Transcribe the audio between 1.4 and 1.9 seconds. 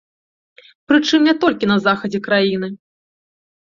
толькі на